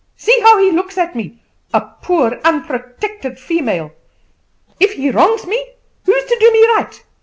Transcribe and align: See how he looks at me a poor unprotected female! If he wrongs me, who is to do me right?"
See 0.15 0.35
how 0.41 0.57
he 0.57 0.71
looks 0.71 0.97
at 0.97 1.15
me 1.15 1.43
a 1.75 1.79
poor 2.01 2.39
unprotected 2.43 3.37
female! 3.37 3.91
If 4.79 4.93
he 4.93 5.11
wrongs 5.11 5.45
me, 5.45 5.63
who 6.07 6.13
is 6.15 6.25
to 6.25 6.37
do 6.39 6.51
me 6.51 6.59
right?" 6.69 7.03